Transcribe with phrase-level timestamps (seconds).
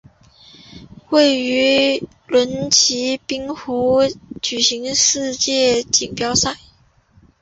[1.11, 3.99] 也为轮椅冰壶
[4.41, 6.55] 举行世界锦标赛。